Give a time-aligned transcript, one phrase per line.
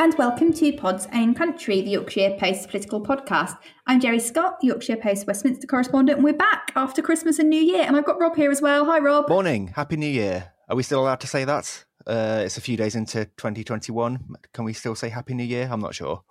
[0.00, 3.58] and welcome to Pod's Own Country, the Yorkshire Post political podcast.
[3.86, 7.84] I'm Jerry Scott, Yorkshire Post Westminster correspondent, and we're back after Christmas and New Year.
[7.86, 8.86] And I've got Rob here as well.
[8.86, 9.28] Hi, Rob.
[9.28, 9.74] Morning.
[9.76, 10.52] Happy New Year.
[10.70, 11.84] Are we still allowed to say that?
[12.06, 14.36] Uh, it's a few days into 2021.
[14.54, 15.68] Can we still say Happy New Year?
[15.70, 16.22] I'm not sure.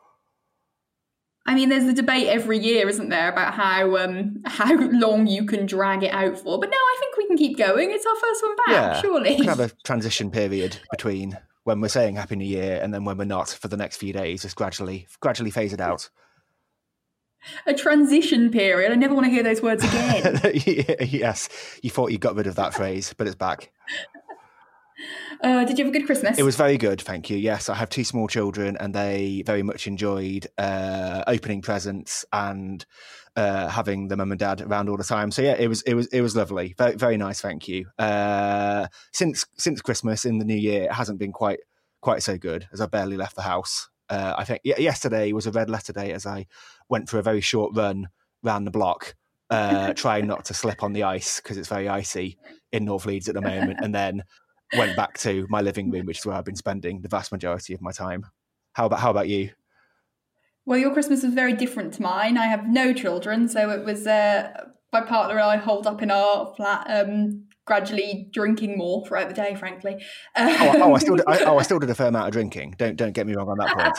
[1.45, 5.45] I mean, there's the debate every year, isn't there, about how um, how long you
[5.45, 6.59] can drag it out for.
[6.59, 7.91] But no, I think we can keep going.
[7.91, 9.29] It's our first one back, yeah, surely.
[9.29, 13.05] We can have a transition period between when we're saying Happy New Year and then
[13.05, 14.41] when we're not for the next few days.
[14.41, 16.09] Just gradually, gradually phase it out.
[17.65, 18.91] A transition period.
[18.91, 20.41] I never want to hear those words again.
[21.07, 21.49] yes,
[21.81, 23.71] you thought you got rid of that phrase, but it's back.
[25.41, 26.37] Uh, did you have a good Christmas?
[26.37, 27.37] It was very good, thank you.
[27.37, 32.85] Yes, I have two small children, and they very much enjoyed uh, opening presents and
[33.35, 35.31] uh, having the mum and dad around all the time.
[35.31, 37.41] So yeah, it was it was it was lovely, very very nice.
[37.41, 37.85] Thank you.
[37.97, 41.59] Uh, since since Christmas in the new year, it hasn't been quite
[42.01, 43.89] quite so good as I barely left the house.
[44.09, 46.47] Uh, I think yesterday was a red letter day as I
[46.89, 48.07] went for a very short run
[48.41, 49.15] round the block,
[49.49, 52.37] uh, trying not to slip on the ice because it's very icy
[52.71, 54.23] in North Leeds at the moment, and then
[54.77, 57.73] went back to my living room, which is where I've been spending the vast majority
[57.73, 58.25] of my time.
[58.73, 59.51] How about how about you?
[60.69, 62.37] Well, your Christmas was very different to mine.
[62.37, 66.11] I have no children, so it was uh, my partner and I holed up in
[66.11, 69.55] our flat, um, gradually drinking more throughout the day.
[69.55, 69.95] Frankly,
[70.35, 72.33] um, oh, oh, I still did, I, oh, I still did a fair amount of
[72.33, 72.75] drinking.
[72.77, 73.97] Don't don't get me wrong on that point.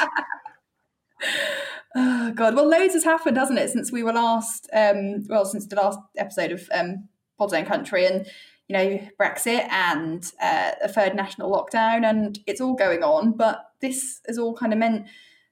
[1.97, 4.69] oh God, well, loads has happened, hasn't it, since we were last?
[4.73, 8.29] Um, well, since the last episode of um, Pod's Own Country, and
[8.69, 13.33] you know, Brexit and uh, a third national lockdown, and it's all going on.
[13.33, 15.09] But this has all kind of meant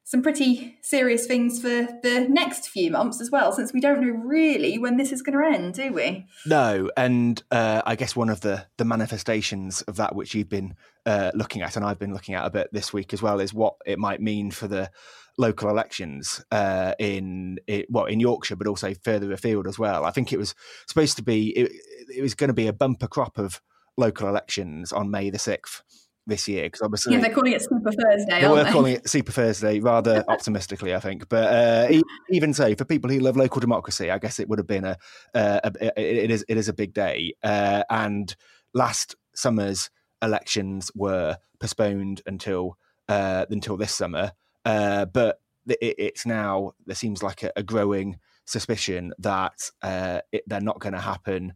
[0.08, 4.08] some pretty serious things for the next few months as well, since we don't know
[4.08, 6.26] really when this is going to end, do we?
[6.46, 10.76] No, and uh, I guess one of the the manifestations of that which you've been
[11.04, 13.52] uh, looking at, and I've been looking at a bit this week as well, is
[13.52, 14.90] what it might mean for the
[15.36, 20.06] local elections uh, in it, well in Yorkshire, but also further afield as well.
[20.06, 20.54] I think it was
[20.86, 21.70] supposed to be it,
[22.16, 23.60] it was going to be a bumper crop of
[23.98, 25.82] local elections on May the sixth
[26.28, 28.40] this year because obviously yeah they're calling it Super Thursday.
[28.40, 28.70] They were they?
[28.70, 31.28] calling it Super Thursday rather optimistically, I think.
[31.28, 32.00] But uh,
[32.30, 34.98] even so, for people who love local democracy, I guess it would have been a,
[35.34, 37.34] uh, a it is it is a big day.
[37.42, 38.34] Uh, and
[38.74, 39.90] last summer's
[40.22, 42.76] elections were postponed until
[43.08, 44.32] uh, until this summer.
[44.64, 50.42] Uh, but it, it's now there seems like a, a growing suspicion that uh, it,
[50.46, 51.54] they're not going to happen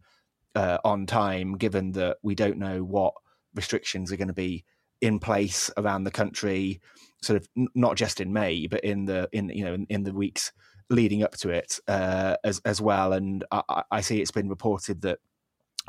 [0.55, 3.13] uh, on time, given that we don't know what
[3.55, 4.65] restrictions are going to be
[5.01, 6.81] in place around the country,
[7.21, 10.03] sort of n- not just in May, but in the in you know in, in
[10.03, 10.51] the weeks
[10.89, 13.13] leading up to it uh, as as well.
[13.13, 15.19] And I, I, see it's been reported that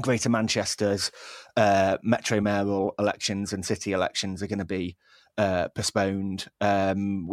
[0.03, 1.13] Greater Manchester's
[1.57, 4.97] uh, metro mayoral elections and city elections are going to be
[5.39, 6.47] uh, postponed.
[6.61, 7.29] Um,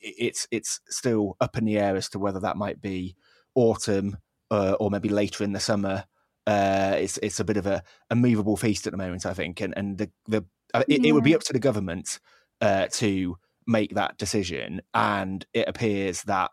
[0.00, 3.16] it's it's still up in the air as to whether that might be
[3.54, 4.18] autumn
[4.50, 6.04] uh, or maybe later in the summer.
[6.46, 9.60] Uh, it's it's a bit of a, a movable feast at the moment, I think,
[9.60, 10.44] and and the the
[10.74, 11.08] uh, it, yeah.
[11.08, 12.18] it, would be up to the government
[12.60, 13.36] uh, to
[13.66, 16.50] make that decision, and it appears that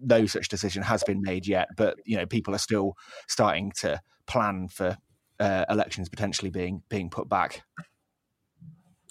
[0.00, 1.68] no such decision has been made yet.
[1.76, 2.94] But you know, people are still
[3.28, 4.96] starting to plan for
[5.38, 7.62] uh, elections potentially being being put back.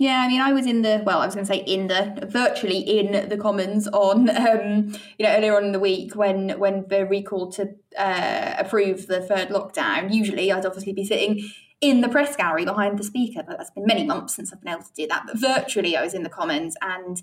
[0.02, 2.28] Yeah, I mean, I was in the well, I was going to say in the
[2.28, 6.88] virtually in the Commons on um, you know earlier on in the week when when
[6.88, 10.12] the recall to uh, approve the third lockdown.
[10.12, 11.48] Usually, I'd obviously be sitting
[11.82, 14.74] in the press gallery behind the speaker, but that's been many months since I've been
[14.74, 15.26] able to do that.
[15.28, 17.22] But virtually, I was in the Commons and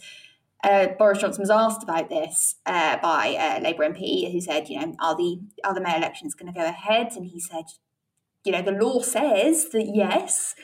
[0.62, 4.78] uh, Boris Johnson was asked about this uh, by a Labour MP who said, you
[4.78, 7.08] know, are the are the mayor elections going to go ahead?
[7.16, 7.64] And he said,
[8.44, 10.54] you know, the law says that yes,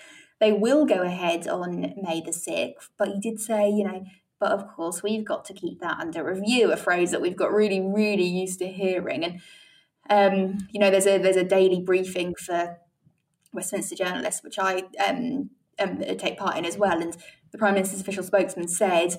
[0.45, 2.91] they will go ahead on May the sixth.
[2.99, 4.05] But you did say, you know,
[4.39, 6.71] but of course we've got to keep that under review.
[6.71, 9.25] A phrase that we've got really, really used to hearing.
[9.25, 9.41] And
[10.11, 12.77] um, you know, there's a there's a daily briefing for
[13.55, 15.49] Westminster journalists, which I um,
[15.79, 17.01] um, take part in as well.
[17.01, 17.17] And
[17.51, 19.17] the Prime Minister's official spokesman said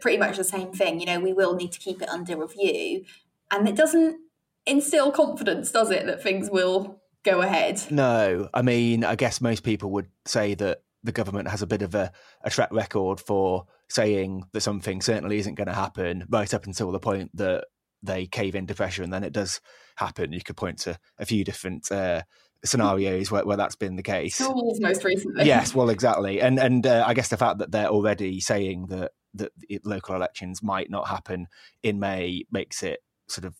[0.00, 1.00] pretty much the same thing.
[1.00, 3.04] You know, we will need to keep it under review,
[3.50, 4.16] and it doesn't
[4.64, 7.82] instill confidence, does it, that things will go ahead?
[7.90, 11.82] No, I mean, I guess most people would say that the government has a bit
[11.82, 12.12] of a,
[12.42, 16.92] a track record for saying that something certainly isn't going to happen, right up until
[16.92, 17.64] the point that
[18.02, 19.60] they cave into pressure, and then it does
[19.96, 20.32] happen.
[20.32, 21.90] You could point to a few different.
[21.90, 22.22] Uh,
[22.62, 24.36] scenarios where, where that's been the case.
[24.36, 25.46] Schools most recently.
[25.46, 29.12] Yes, well, exactly, and and uh, I guess the fact that they're already saying that
[29.34, 29.52] that
[29.84, 31.46] local elections might not happen
[31.82, 33.54] in May makes it sort of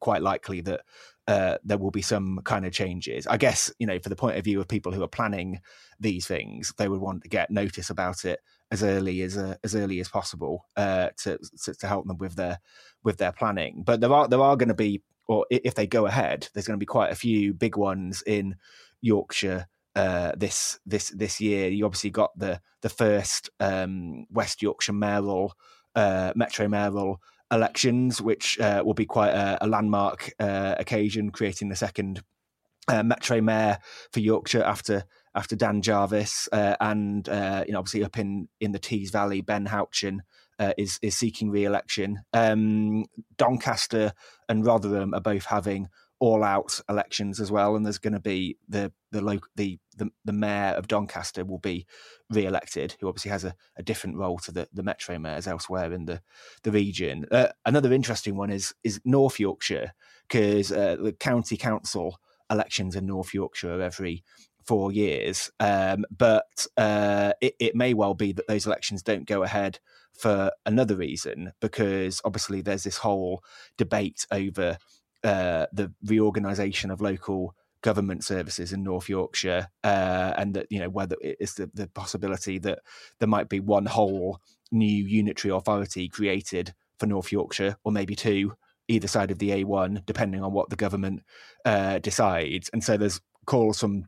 [0.00, 0.80] quite likely that
[1.30, 3.24] uh, there will be some kind of changes.
[3.28, 5.60] I guess you know, for the point of view of people who are planning
[6.00, 8.40] these things, they would want to get notice about it
[8.72, 12.34] as early as uh, as early as possible uh, to, to, to help them with
[12.34, 12.58] their
[13.04, 13.84] with their planning.
[13.86, 16.78] But there are there are going to be, or if they go ahead, there's going
[16.78, 18.56] to be quite a few big ones in
[19.00, 21.68] Yorkshire uh, this this this year.
[21.68, 25.54] You obviously got the the first um, West Yorkshire mayoral
[25.94, 27.20] uh, metro mayoral
[27.50, 32.22] elections, which uh, will be quite a, a landmark uh, occasion, creating the second
[32.88, 33.78] uh, metro mayor
[34.12, 35.04] for Yorkshire after
[35.34, 39.66] after Dan Jarvis, uh, and you know obviously up in in the Tees Valley, Ben
[39.66, 40.20] Houchen.
[40.76, 42.20] is is seeking re-election.
[42.32, 43.04] Um,
[43.36, 44.12] Doncaster
[44.48, 45.88] and Rotherham are both having
[46.20, 50.10] all out elections as well, and there's going to be the the local the, the
[50.24, 51.86] the mayor of Doncaster will be
[52.28, 56.04] re-elected, who obviously has a, a different role to the, the metro mayors elsewhere in
[56.04, 56.20] the
[56.62, 57.26] the region.
[57.32, 59.92] Uh, another interesting one is is North Yorkshire
[60.28, 62.20] because uh, the county council
[62.50, 64.22] elections in North Yorkshire are every
[64.66, 69.42] four years, um, but uh, it, it may well be that those elections don't go
[69.42, 69.80] ahead
[70.12, 73.42] for another reason because obviously there's this whole
[73.78, 74.76] debate over
[75.24, 80.90] uh, the reorganisation of local government services in North Yorkshire, uh, and that you know
[80.90, 82.80] whether it's the, the possibility that
[83.18, 84.40] there might be one whole
[84.70, 88.52] new unitary authority created for North Yorkshire, or maybe two
[88.88, 91.22] either side of the A1, depending on what the government
[91.64, 92.68] uh, decides.
[92.72, 94.06] And so there's calls from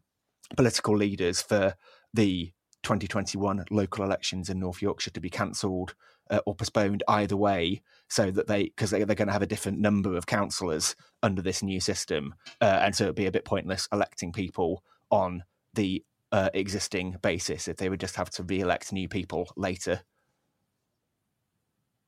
[0.56, 1.75] political leaders for
[2.12, 5.94] the 2021 local elections in North Yorkshire to be cancelled
[6.32, 9.46] uh, or postponed either way, so that they because they, they're going to have a
[9.46, 13.44] different number of councillors under this new system, uh, and so it'd be a bit
[13.44, 15.44] pointless electing people on
[15.75, 16.02] the
[16.32, 20.00] uh, existing basis if they would just have to re-elect new people later.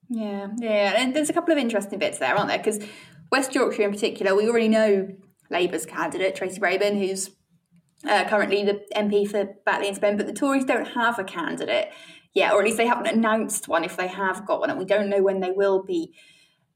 [0.09, 2.59] Yeah, yeah, and there's a couple of interesting bits there, aren't there?
[2.59, 2.81] Because
[3.31, 5.09] West Yorkshire, in particular, we already know
[5.50, 7.31] Labour's candidate Tracy Brabin, who's
[8.09, 11.91] uh, currently the MP for Batley and Spen, but the Tories don't have a candidate
[12.35, 14.85] yet, or at least they haven't announced one if they have got one, and we
[14.85, 16.13] don't know when they will be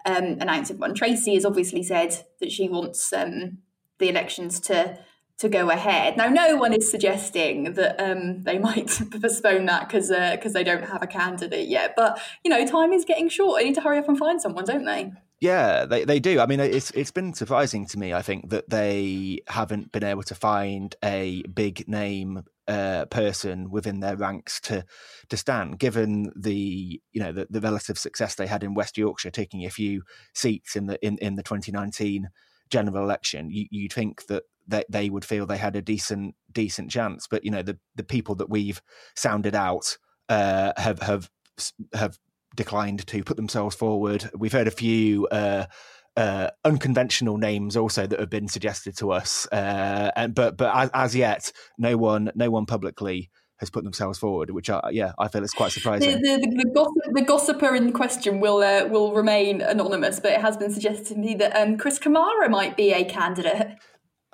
[0.06, 0.94] um, announcing one.
[0.94, 3.58] Tracy has obviously said that she wants um,
[3.98, 4.98] the elections to
[5.38, 6.16] to go ahead.
[6.16, 10.64] Now, no one is suggesting that um, they might postpone that because because uh, they
[10.64, 11.94] don't have a candidate yet.
[11.96, 13.58] But you know, time is getting short.
[13.58, 15.12] They need to hurry up and find someone, don't they?
[15.40, 16.40] Yeah, they, they do.
[16.40, 18.12] I mean, it's it's been surprising to me.
[18.12, 24.00] I think that they haven't been able to find a big name uh, person within
[24.00, 24.84] their ranks to
[25.30, 29.30] to stand, given the you know the, the relative success they had in West Yorkshire,
[29.30, 30.02] taking a few
[30.34, 32.28] seats in the in, in the 2019
[32.70, 33.50] general election.
[33.50, 37.44] You, you'd think that they, they would feel they had a decent decent chance, but
[37.44, 38.82] you know the the people that we've
[39.16, 39.96] sounded out
[40.28, 41.30] uh, have have
[41.94, 42.18] have
[42.54, 44.30] declined to put themselves forward.
[44.36, 45.66] We've heard a few uh,
[46.18, 50.90] uh, unconventional names also that have been suggested to us, uh, and but but as,
[50.92, 55.28] as, yet, no one no one publicly has put themselves forward, which I, yeah I
[55.28, 56.20] feel is quite surprising.
[56.20, 60.40] The, the, the, gossip, the gossiper in question will uh, will remain anonymous, but it
[60.40, 63.78] has been suggested to me that um, Chris Kamara might be a candidate.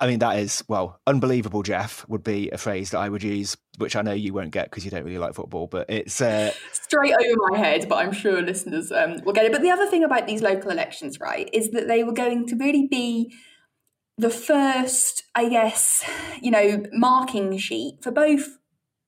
[0.05, 3.57] I mean, that is, well, unbelievable, Jeff, would be a phrase that I would use,
[3.79, 6.21] which I know you won't get because you don't really like football, but it's.
[6.21, 6.51] Uh...
[6.73, 9.51] Straight over my head, but I'm sure listeners um, will get it.
[9.51, 12.55] But the other thing about these local elections, right, is that they were going to
[12.55, 13.33] really be
[14.19, 16.07] the first, I guess,
[16.39, 18.59] you know, marking sheet for both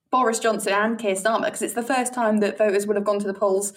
[0.09, 3.19] Boris Johnson and Keir Starmer, because it's the first time that voters would have gone
[3.19, 3.71] to the polls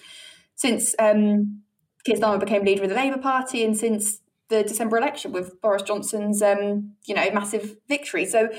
[0.57, 1.65] since um,
[2.07, 4.21] Keir Starmer became leader of the Labour Party and since
[4.51, 8.27] the December election with Boris Johnson's, um, you know, massive victory.
[8.27, 8.51] So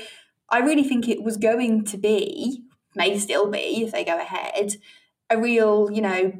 [0.50, 2.64] I really think it was going to be,
[2.96, 4.74] may still be, if they go ahead,
[5.30, 6.32] a real, you know,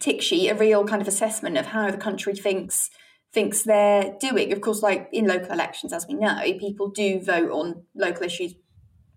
[0.00, 2.90] tick sheet, a real kind of assessment of how the country thinks
[3.32, 4.52] thinks they're doing.
[4.52, 8.54] Of course, like in local elections, as we know, people do vote on local issues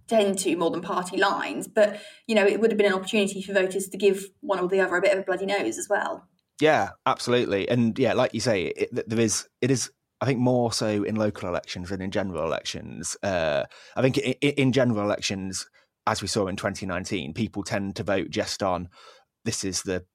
[0.08, 1.68] tend to more than party lines.
[1.68, 4.68] But you know, it would have been an opportunity for voters to give one or
[4.68, 6.28] the other a bit of a bloody nose as well.
[6.62, 9.92] Yeah, absolutely, and yeah, like you say, it, there is it is.
[10.22, 13.18] I think more so in local elections than in general elections.
[13.22, 13.66] Uh,
[13.98, 15.68] I think in, in general elections,
[16.08, 18.88] as we saw in 2019, people tend to vote just on
[19.46, 20.06] this is the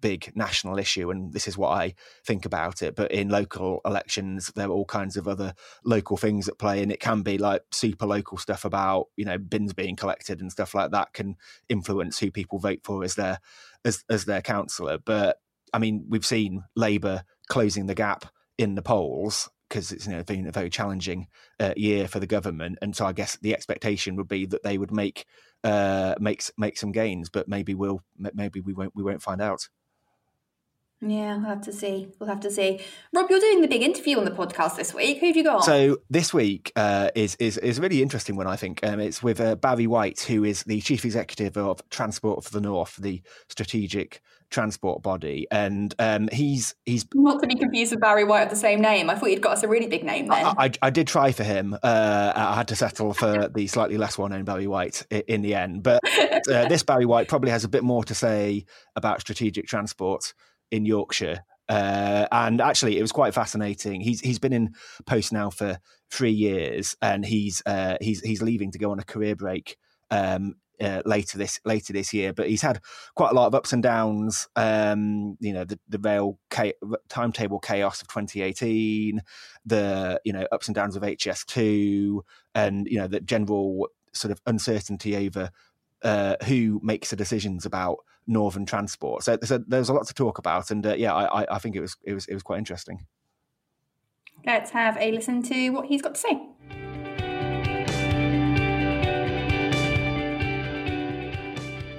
[0.00, 1.94] big national issue and this is what I
[2.26, 2.96] think about it.
[2.96, 6.92] But in local elections, there are all kinds of other local things at play, and
[6.92, 10.74] it can be like super local stuff about you know bins being collected and stuff
[10.74, 11.36] like that can
[11.68, 13.38] influence who people vote for as their
[13.84, 14.98] as as their councillor.
[14.98, 15.38] But
[15.72, 18.26] I mean, we've seen Labour closing the gap
[18.58, 21.26] in the polls because it's you know been a very challenging
[21.58, 24.78] uh, year for the government, and so I guess the expectation would be that they
[24.78, 25.26] would make
[25.64, 29.68] uh, make make some gains, but maybe we'll maybe we won't we won't find out.
[31.02, 32.08] Yeah, we'll have to see.
[32.18, 32.80] We'll have to see.
[33.12, 35.18] Rob, you're doing the big interview on the podcast this week.
[35.18, 35.62] Who have you got?
[35.64, 38.46] So this week uh, is is is a really interesting one.
[38.46, 42.44] I think um, it's with uh, Barry White, who is the chief executive of Transport
[42.44, 47.92] for the North, the strategic transport body, and um, he's he's not to be confused
[47.92, 49.10] with Barry White of the same name.
[49.10, 50.46] I thought you'd got us a really big name then.
[50.46, 51.74] I, I, I did try for him.
[51.74, 55.42] Uh, I had to settle for the slightly less well known Barry White in, in
[55.42, 56.00] the end, but
[56.48, 60.32] uh, this Barry White probably has a bit more to say about strategic transport
[60.70, 61.40] in Yorkshire.
[61.68, 64.00] Uh, and actually, it was quite fascinating.
[64.00, 65.78] He's he's been in post now for
[66.10, 69.76] three years, and he's uh, he's he's leaving to go on a career break
[70.10, 72.32] um, uh, later this later this year.
[72.32, 72.80] But he's had
[73.16, 74.48] quite a lot of ups and downs.
[74.54, 76.38] Um, you know, the, the rail
[77.08, 79.22] timetable chaos of 2018,
[79.64, 82.20] the you know ups and downs of HS2,
[82.54, 85.50] and you know the general sort of uncertainty over
[86.02, 89.22] uh, who makes the decisions about northern transport.
[89.22, 91.80] So, so there's a lot to talk about, and uh, yeah, I, I think it
[91.80, 93.06] was it was it was quite interesting.
[94.44, 96.40] Let's have a listen to what he's got to say.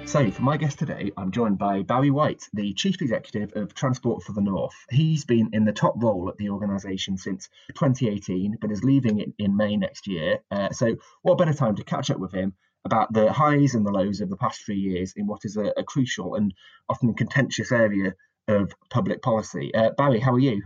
[0.08, 4.22] So, for my guest today, I'm joined by Barry White, the Chief Executive of Transport
[4.22, 4.72] for the North.
[4.88, 9.34] He's been in the top role at the organisation since 2018, but is leaving in,
[9.38, 10.38] in May next year.
[10.50, 12.54] Uh, so, what better time to catch up with him
[12.84, 15.72] about the highs and the lows of the past three years in what is a,
[15.76, 16.54] a crucial and
[16.88, 18.14] often contentious area
[18.46, 19.74] of public policy.
[19.74, 20.62] Uh, Barry, how are you?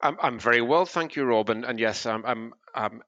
[0.00, 1.50] I'm, I'm very well, thank you, Rob.
[1.50, 3.02] And, and yes, I'm, I'm, I'm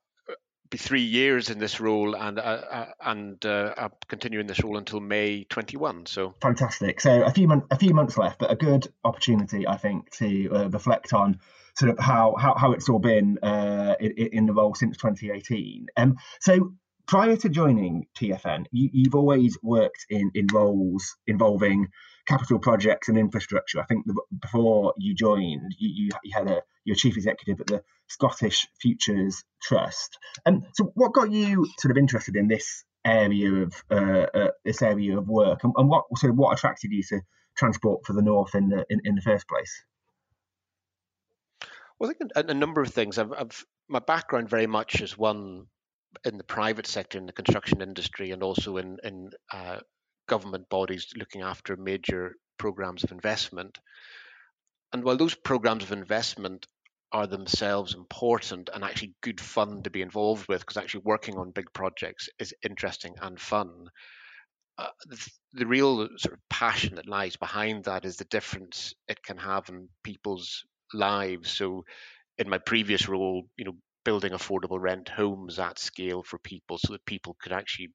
[0.71, 4.63] be three years in this role, and uh, uh, and uh, I'll continue in this
[4.63, 6.07] role until May 21.
[6.07, 7.01] So fantastic.
[7.01, 10.51] So a few months, a few months left, but a good opportunity, I think, to
[10.51, 11.41] uh, reflect on
[11.75, 15.87] sort of how how, how it's all been uh, in, in, the role since 2018.
[15.97, 16.75] Um, so
[17.09, 21.89] prior to joining TFN, you, have always worked in, in roles involving
[22.27, 23.81] capital projects and infrastructure.
[23.81, 27.83] I think the, before you joined, you, you, had a your chief executive at the
[28.09, 30.19] Scottish Futures Trust.
[30.47, 34.83] And so, what got you sort of interested in this area of uh, uh, this
[34.83, 37.21] area of work, and, and, what sort of what attracted you to
[37.57, 39.83] transport for the north in the in, in the first place?
[41.99, 43.19] Well, I think a, a number of things.
[43.19, 45.67] I've, I've my background very much is one
[46.25, 49.79] in the private sector, in the construction industry, and also in in uh,
[50.29, 53.79] government bodies looking after major programs of investment.
[54.93, 56.67] And while those programs of investment
[57.13, 61.51] are themselves important and actually good fun to be involved with, because actually working on
[61.51, 63.89] big projects is interesting and fun.
[64.77, 69.21] Uh, the, the, real sort of passion that lies behind that is the difference it
[69.25, 71.51] can have in people's lives.
[71.51, 71.85] So,
[72.37, 73.77] in my previous role, you know,
[74.09, 77.91] building affordable rent homes at scale for people so that people could actually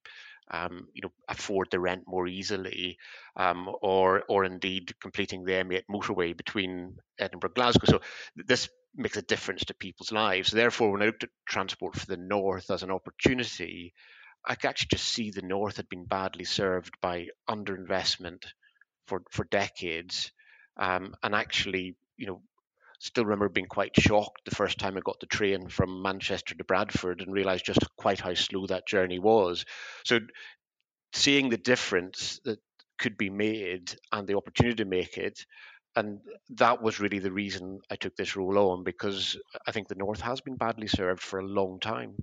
[0.51, 2.97] um, you know, afford the rent more easily,
[3.35, 7.87] um, or or indeed completing the M8 motorway between Edinburgh and Glasgow.
[7.87, 8.01] So
[8.35, 10.51] this makes a difference to people's lives.
[10.51, 13.93] Therefore, when I looked at transport for the north as an opportunity,
[14.45, 18.43] I could actually just see the north had been badly served by underinvestment
[19.07, 20.31] for for decades,
[20.77, 22.41] um, and actually, you know,
[23.03, 26.63] still remember being quite shocked the first time I got the train from Manchester to
[26.63, 29.65] Bradford and realized just quite how slow that journey was.
[30.05, 30.19] So
[31.11, 32.59] seeing the difference that
[32.97, 35.45] could be made and the opportunity to make it
[35.95, 36.19] and
[36.51, 40.21] that was really the reason I took this role on because I think the North
[40.21, 42.15] has been badly served for a long time.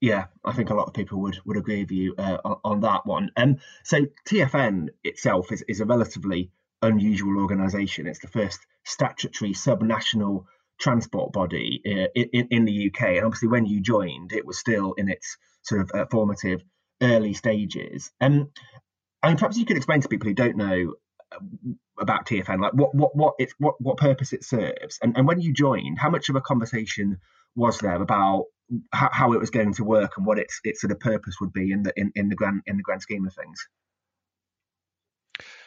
[0.00, 2.80] Yeah, I think a lot of people would would agree with you uh, on, on,
[2.80, 3.30] that one.
[3.36, 6.50] Um, so TFN itself is, is a relatively
[6.82, 8.06] unusual organisation.
[8.06, 10.44] It's the first statutory subnational
[10.78, 13.16] transport body uh, in, in, the UK.
[13.16, 16.62] And obviously, when you joined, it was still in its sort of uh, formative
[17.00, 18.10] early stages.
[18.20, 18.50] Um,
[19.28, 20.94] mean, perhaps you could explain to people who don't know
[21.98, 25.40] about TFN, like what what what it what what purpose it serves, and and when
[25.40, 27.18] you joined, how much of a conversation
[27.54, 28.46] was there about
[28.92, 31.52] how, how it was going to work and what its its sort of purpose would
[31.52, 33.66] be in the in, in the grand in the grand scheme of things?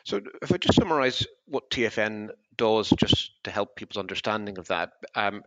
[0.06, 4.92] So, if I just summarise what TFN does, just to help people's understanding of that,
[5.16, 5.44] um,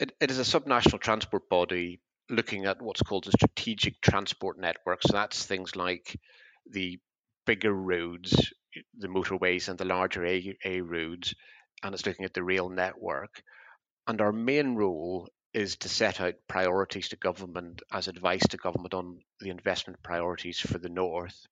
[0.00, 2.00] it, it is a subnational transport body
[2.30, 5.02] looking at what's called the strategic transport network.
[5.02, 6.18] So that's things like
[6.70, 6.98] the
[7.46, 8.52] bigger roads,
[8.98, 11.34] the motorways, and the larger A, A roads,
[11.82, 13.42] and it's looking at the rail network.
[14.06, 18.94] And our main role is to set out priorities to government as advice to government
[18.94, 21.46] on the investment priorities for the north.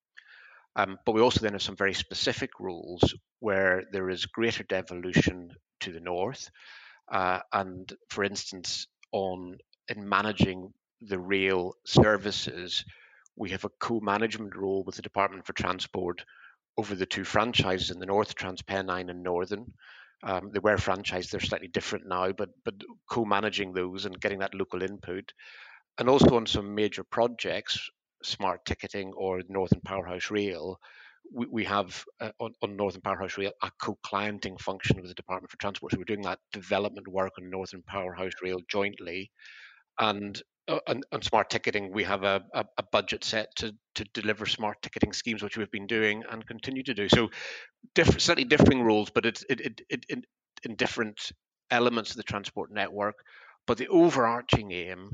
[0.77, 3.03] Um, but we also then have some very specific rules
[3.39, 6.49] where there is greater devolution to the north.
[7.11, 9.57] Uh, and for instance, on
[9.89, 12.85] in managing the rail services,
[13.35, 16.23] we have a co-management role with the Department for Transport
[16.77, 19.65] over the two franchises in the north, TransPennine and Northern.
[20.23, 22.75] Um, they were franchised; they're slightly different now, but but
[23.09, 25.31] co-managing those and getting that local input,
[25.97, 27.89] and also on some major projects,
[28.23, 30.79] smart ticketing or Northern Powerhouse Rail,
[31.33, 35.51] we, we have uh, on, on, Northern Powerhouse Rail a co-clienting function with the Department
[35.51, 35.91] for Transport.
[35.91, 39.31] So we're doing that development work on Northern Powerhouse Rail jointly,
[39.99, 44.03] and uh, on, on, smart ticketing, we have a, a, a, budget set to, to
[44.13, 47.07] deliver smart ticketing schemes, which we've been doing and continue to do.
[47.07, 47.29] So,
[47.95, 50.25] different, slightly differing roles, but it's it, it, it, it,
[50.63, 51.31] in different
[51.71, 53.15] elements of the transport network.
[53.65, 55.11] But the overarching aim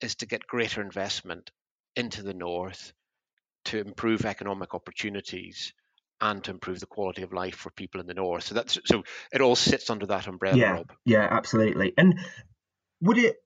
[0.00, 1.50] is to get greater investment
[1.96, 2.92] into the north
[3.66, 5.72] to improve economic opportunities
[6.20, 8.44] and to improve the quality of life for people in the north.
[8.44, 10.56] So that's so it all sits under that umbrella.
[10.56, 10.92] Yeah, Rob.
[11.04, 11.92] yeah, absolutely.
[11.96, 12.18] And
[13.00, 13.36] would it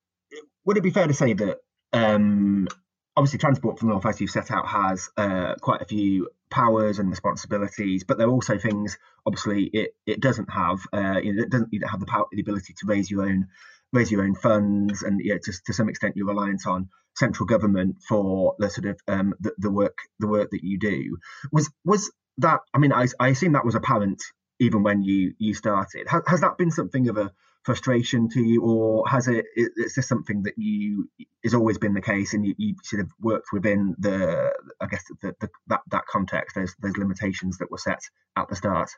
[0.64, 1.58] would it be fair to say that
[1.92, 2.68] um,
[3.16, 6.98] obviously transport from the north, as you've set out, has uh, quite a few powers
[6.98, 10.80] and responsibilities, but there are also things obviously it, it doesn't have.
[10.92, 13.22] Uh, you know, it doesn't you don't have the power, the ability to raise your
[13.22, 13.48] own
[13.92, 17.46] raise your own funds, and you know, to, to some extent you're reliant on central
[17.46, 21.18] government for the sort of um, the, the work the work that you do.
[21.52, 22.60] Was was that?
[22.74, 24.22] I mean, I, I assume that was apparent
[24.60, 26.08] even when you you started.
[26.08, 27.32] Has, has that been something of a
[27.64, 29.46] frustration to you, or has it?
[29.56, 31.08] Is this something that you
[31.44, 35.04] has always been the case, and you, you sort of worked within the, I guess,
[35.22, 38.00] the, the, that that context, those those limitations that were set
[38.36, 38.90] at the start?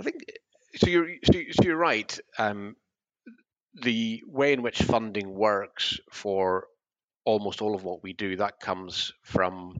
[0.00, 0.22] I think
[0.76, 0.88] so.
[0.88, 2.18] You're so you're right.
[2.38, 2.76] Um,
[3.82, 6.66] the way in which funding works for
[7.24, 9.76] almost all of what we do that comes from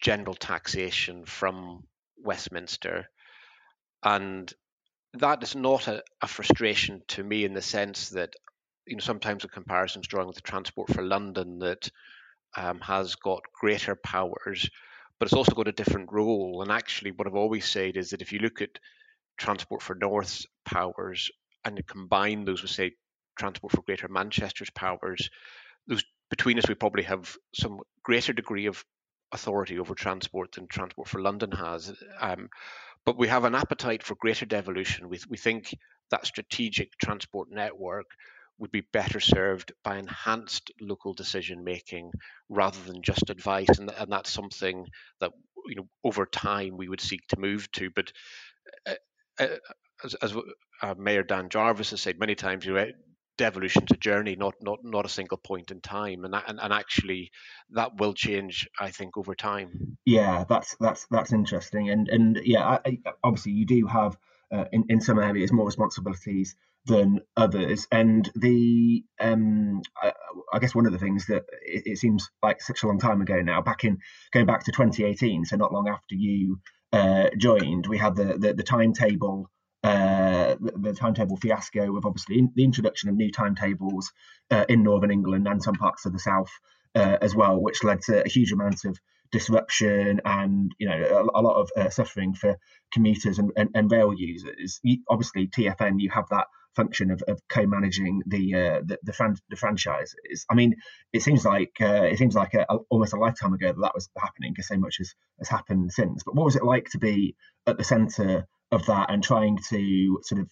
[0.00, 1.84] general taxation from
[2.16, 3.08] Westminster,
[4.02, 4.52] and
[5.14, 8.34] that is not a, a, frustration to me in the sense that
[8.86, 11.90] you know sometimes a comparison is drawn with the transport for London that
[12.56, 14.70] um, has got greater powers,
[15.18, 16.62] but it's also got a different role.
[16.62, 18.78] And actually, what I've always said is that if you look at
[19.40, 21.30] transport for North's powers
[21.64, 22.92] and combine those with say
[23.38, 25.30] transport for Greater Manchester's powers,
[25.86, 28.84] those between us we probably have some greater degree of
[29.32, 31.92] authority over transport than Transport for London has.
[32.20, 32.48] Um,
[33.04, 35.08] but we have an appetite for greater devolution.
[35.08, 35.74] We, we think
[36.10, 38.06] that strategic transport network
[38.58, 42.12] would be better served by enhanced local decision making
[42.48, 44.86] rather than just advice, and, and that's something
[45.20, 45.32] that
[45.66, 47.90] you know over time we would seek to move to.
[47.90, 48.12] But
[48.86, 48.94] uh,
[49.38, 50.34] as, as
[50.82, 52.86] uh, Mayor Dan Jarvis has said many times, you know,
[53.40, 56.72] devolution's a journey, not not not a single point in time, and that, and, and
[56.72, 57.30] actually
[57.70, 59.96] that will change, I think, over time.
[60.04, 64.16] Yeah, that's that's that's interesting, and and yeah, I, obviously you do have
[64.52, 70.12] uh, in in some areas more responsibilities than others, and the um I,
[70.52, 73.22] I guess one of the things that it, it, seems like such a long time
[73.22, 73.98] ago now, back in
[74.32, 76.60] going back to 2018, so not long after you
[76.92, 79.50] uh, joined, we had the the, the timetable
[79.82, 84.12] uh, the, the, timetable fiasco of obviously in, the introduction of new timetables
[84.50, 86.50] uh, in northern England and some parts of the south
[86.94, 88.98] uh, as well, which led to a huge amount of
[89.32, 92.58] disruption and you know a, a lot of uh, suffering for
[92.92, 94.80] commuters and, and, and rail users.
[94.82, 99.36] You, obviously, TFN you have that function of, of co-managing the uh, the, the, fran-
[99.48, 100.46] the, franchises.
[100.50, 100.76] I mean,
[101.12, 103.94] it seems like uh, it seems like a, a, almost a lifetime ago that that
[103.94, 106.22] was happening because so much has, has happened since.
[106.22, 107.34] But what was it like to be
[107.66, 110.50] at the centre of that and trying to sort of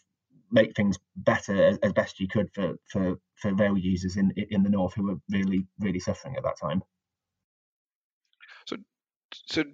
[0.51, 4.63] make things better as, as, best you could for, for, for rail users in in
[4.63, 6.83] the north who were really really suffering at that time.
[8.67, 8.77] So,
[9.47, 9.65] so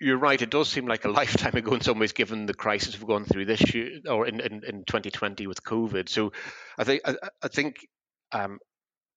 [0.00, 0.40] you're right.
[0.40, 3.24] It does seem like a lifetime ago in some ways, given the crisis we've gone
[3.24, 6.08] through this year or in, in, in 2020 with COVID.
[6.08, 6.32] So,
[6.78, 7.86] I think I, I think
[8.32, 8.58] um,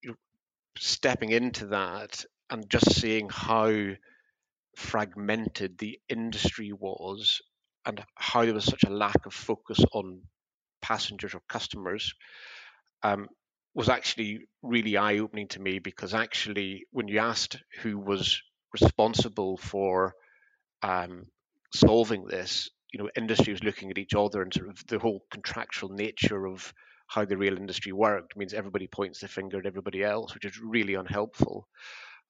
[0.04, 0.16] you know,
[0.78, 3.72] stepping into that and just seeing how
[4.76, 7.42] fragmented the industry was
[7.86, 10.22] and how there was such a lack of focus on
[10.82, 12.14] passengers or customers
[13.04, 13.28] um,
[13.74, 18.42] was actually really eye opening to me because actually, when you asked who was
[18.74, 20.14] responsible for
[20.84, 21.26] um,
[21.74, 25.24] solving this, you know, industry was looking at each other and sort of the whole
[25.32, 26.74] contractual nature of
[27.08, 30.60] how the rail industry worked means everybody points the finger at everybody else, which is
[30.60, 31.68] really unhelpful.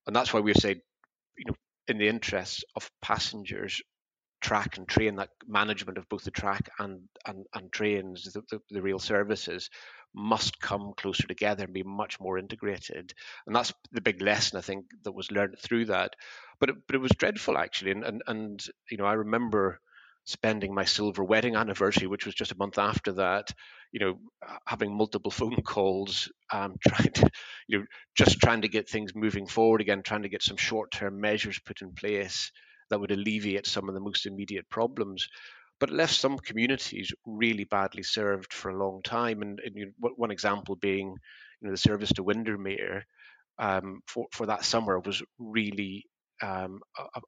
[0.08, 0.82] And that's why we say,
[1.38, 1.56] you know,
[1.88, 3.82] in the interests of passengers,
[4.42, 8.60] track and train, that management of both the track and and, and trains, the, the,
[8.72, 9.70] the rail services,
[10.14, 13.14] must come closer together and be much more integrated.
[13.48, 16.16] And that's the big lesson I think that was learned through that.
[16.60, 19.80] But it, but it was dreadful actually, and and, and you know I remember
[20.26, 23.52] spending my silver wedding anniversary, which was just a month after that,
[23.92, 24.20] you know,
[24.68, 27.30] having multiple phone calls, um, trying to,
[27.68, 31.20] you know, just trying to get things moving forward again, trying to get some short-term
[31.20, 32.52] measures put in place
[32.90, 35.28] that would alleviate some of the most immediate problems.
[35.82, 39.42] But left some communities really badly served for a long time.
[39.42, 43.06] And, and you know, one example being, you know, the service to Windermere
[43.60, 46.06] um, for for that summer was really
[46.42, 46.82] um,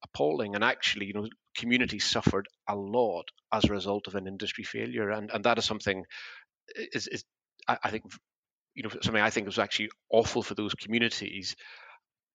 [0.04, 0.56] appalling.
[0.56, 5.10] And actually, you know, communities suffered a lot as a result of an industry failure,
[5.12, 6.06] and and that is something
[6.94, 7.26] is, is
[7.68, 8.06] I think
[8.76, 11.56] you know something I think was actually awful for those communities.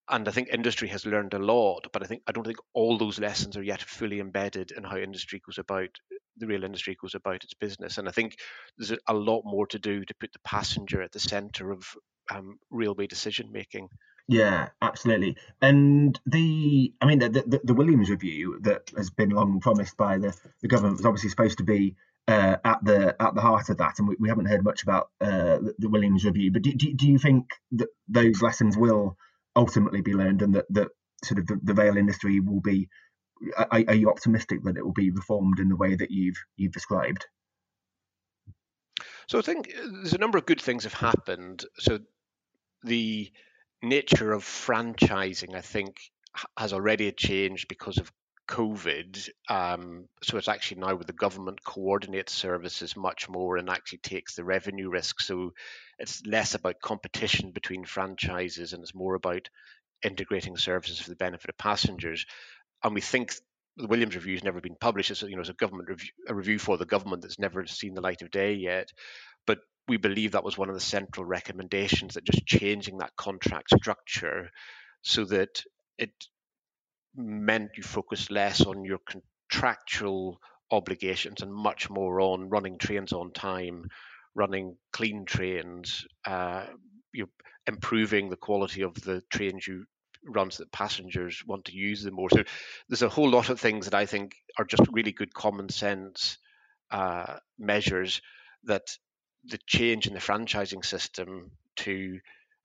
[0.09, 2.97] And I think industry has learned a lot, but I think I don't think all
[2.97, 5.89] those lessons are yet fully embedded in how industry goes about
[6.37, 7.97] the real industry goes about its business.
[7.97, 8.37] And I think
[8.77, 11.83] there's a lot more to do to put the passenger at the centre of
[12.31, 13.89] um, railway decision making.
[14.27, 15.37] Yeah, absolutely.
[15.61, 20.19] And the, I mean, the, the, the Williams review that has been long promised by
[20.19, 21.95] the, the government was obviously supposed to be
[22.27, 25.09] uh, at the at the heart of that, and we, we haven't heard much about
[25.19, 26.51] uh, the, Williams review.
[26.51, 29.17] But do, do, do, you think that those lessons will
[29.59, 30.89] ultimately be learned, and that that
[31.23, 32.87] sort of the, the rail industry will be?
[33.57, 36.77] Are, are you optimistic that it will be reformed in the way that you've you've
[36.79, 37.25] described?
[39.27, 41.65] So I think uh, there's a number of good things have happened.
[41.77, 41.99] So
[42.83, 43.31] the
[43.81, 45.97] nature of franchising, I think,
[46.57, 48.11] has already changed because of
[48.49, 49.29] COVID.
[49.47, 54.35] Um, so it's actually now where the government coordinates services much more and actually takes
[54.35, 55.21] the revenue risk.
[55.21, 55.53] So
[55.99, 59.49] it's less about competition between franchises and it's more about
[60.03, 62.25] integrating services for the benefit of passengers.
[62.83, 63.33] And we think
[63.77, 65.11] the Williams review has never been published.
[65.11, 67.93] It's, you know, it's a government review, a review for the government that's never seen
[67.93, 68.89] the light of day yet.
[69.45, 73.69] But we believe that was one of the central recommendations that just changing that contract
[73.77, 74.49] structure
[75.01, 75.63] so that
[75.97, 76.11] it
[77.15, 78.99] meant you focus less on your
[79.49, 80.39] contractual
[80.71, 83.85] obligations and much more on running trains on time,
[84.35, 86.65] running clean trains, uh,
[87.13, 87.29] you
[87.67, 89.85] improving the quality of the trains you
[90.25, 92.29] run so that passengers want to use them more.
[92.29, 92.43] So
[92.87, 96.37] there's a whole lot of things that I think are just really good common sense
[96.91, 98.21] uh, measures
[98.63, 98.87] that
[99.45, 102.19] the change in the franchising system to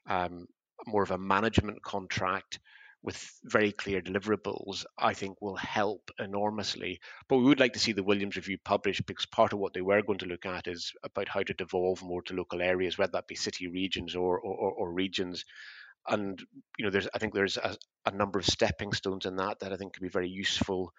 [0.09, 0.47] um,
[0.87, 2.59] more of a management contract
[3.05, 7.01] with very clear deliverables, I think will help enormously.
[7.29, 9.83] But we would like to see the Williams Review published because part of what they
[9.83, 13.13] were going to look at is about how to devolve more to local areas, whether
[13.13, 15.45] that be city regions or or, or regions.
[16.09, 16.43] And
[16.79, 19.73] you know, there's I think there's a, a number of stepping stones in that that
[19.73, 20.91] I think could be very useful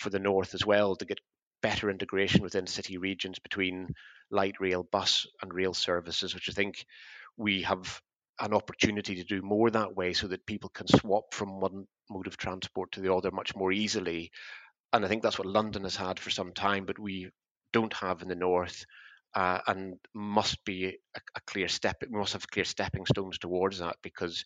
[0.00, 1.20] for the north as well to get
[1.62, 3.94] better integration within city regions between
[4.32, 6.84] light rail, bus, and rail services, which I think
[7.36, 8.02] we have
[8.40, 12.26] an opportunity to do more that way so that people can swap from one mode
[12.26, 14.30] of transport to the other much more easily.
[14.92, 17.30] And I think that's what London has had for some time, but we
[17.72, 18.84] don't have in the north.
[19.34, 21.96] Uh, and must be a, a, clear step.
[22.02, 24.44] We must have clear stepping stones towards that because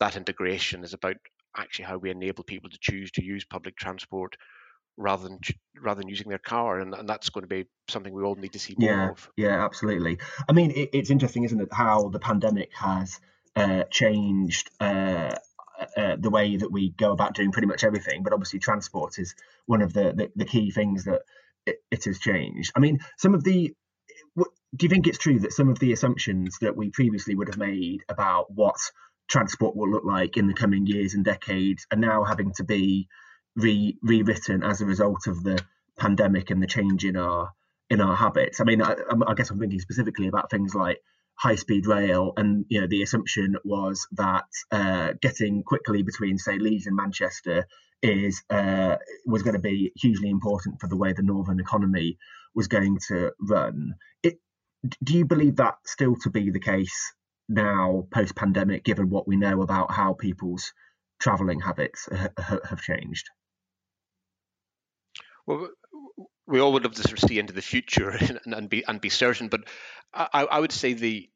[0.00, 1.16] that integration is about
[1.54, 4.34] actually how we enable people to choose to use public transport
[4.96, 5.40] rather than
[5.80, 8.52] rather than using their car, and, and that's going to be something we all need
[8.52, 9.30] to see more yeah, of.
[9.36, 10.18] Yeah, absolutely.
[10.48, 13.20] I mean, it, it's interesting, isn't it, how the pandemic has
[13.56, 15.34] uh, changed uh,
[15.96, 18.22] uh, the way that we go about doing pretty much everything.
[18.22, 19.34] But obviously, transport is
[19.66, 21.22] one of the the, the key things that
[21.66, 22.72] it, it, has changed.
[22.76, 23.74] I mean, some of the
[24.74, 27.58] do you think it's true that some of the assumptions that we previously would have
[27.58, 28.76] made about what
[29.28, 33.08] transport will look like in the coming years and decades are now having to be
[33.56, 35.62] re rewritten as a result of the
[35.98, 37.52] pandemic and the change in our
[37.90, 38.60] in our habits.
[38.60, 40.98] I mean, I, I guess I'm thinking specifically about things like
[41.34, 46.58] high speed rail, and you know the assumption was that uh, getting quickly between say
[46.58, 47.66] Leeds and Manchester
[48.02, 52.18] is uh, was going to be hugely important for the way the northern economy
[52.54, 53.94] was going to run.
[54.22, 54.38] It,
[55.02, 57.12] do you believe that still to be the case
[57.48, 60.72] now post pandemic, given what we know about how people's
[61.20, 63.28] travelling habits ha- have changed?
[65.46, 65.68] Well,
[66.46, 69.00] we all would love to sort of see into the future and, and be and
[69.00, 69.62] be certain, but
[70.12, 71.28] I, I would say the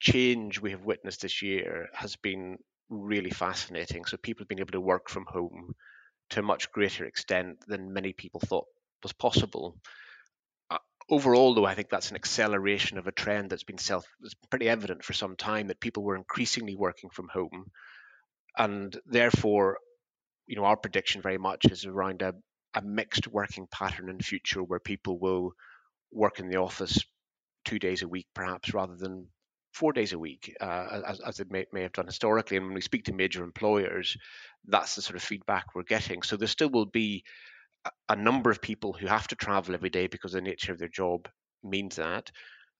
[0.00, 4.04] change we have witnessed this year has been really fascinating.
[4.04, 5.74] So people have been able to work from home
[6.30, 8.66] to a much greater extent than many people thought
[9.02, 9.76] was possible.
[10.70, 10.78] Uh,
[11.10, 14.06] overall, though, I think that's an acceleration of a trend that's been self
[14.50, 17.70] pretty evident for some time that people were increasingly working from home,
[18.56, 19.78] and therefore,
[20.46, 22.34] you know, our prediction very much is around a,
[22.74, 25.52] a mixed working pattern in future where people will
[26.10, 27.04] work in the office
[27.64, 29.28] two days a week, perhaps, rather than
[29.72, 32.56] four days a week, uh, as, as it may, may have done historically.
[32.56, 34.16] And when we speak to major employers,
[34.66, 36.22] that's the sort of feedback we're getting.
[36.22, 37.24] So there still will be
[38.08, 40.88] a, number of people who have to travel every day because the nature of their
[40.88, 41.28] job
[41.64, 42.30] means that.